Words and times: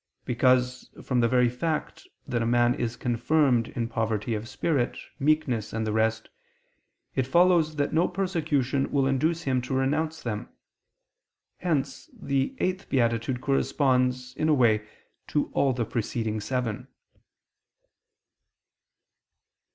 Because 0.25 0.89
from 1.03 1.19
the 1.19 1.27
very 1.27 1.47
fact 1.47 2.07
that 2.27 2.41
a 2.41 2.45
man 2.47 2.73
is 2.73 2.95
confirmed 2.95 3.67
in 3.67 3.87
poverty 3.87 4.33
of 4.33 4.47
spirit, 4.49 4.97
meekness, 5.19 5.73
and 5.73 5.85
the 5.85 5.91
rest, 5.91 6.27
it 7.13 7.27
follows 7.27 7.75
that 7.75 7.93
no 7.93 8.07
persecution 8.07 8.91
will 8.91 9.05
induce 9.05 9.43
him 9.43 9.61
to 9.61 9.75
renounce 9.75 10.23
them. 10.23 10.49
Hence 11.59 12.09
the 12.19 12.55
eighth 12.57 12.89
beatitude 12.89 13.41
corresponds, 13.41 14.33
in 14.35 14.49
a 14.49 14.55
way, 14.55 14.87
to 15.27 15.51
all 15.53 15.71
the 15.71 15.85
preceding 15.85 16.39
seven. 16.41 16.87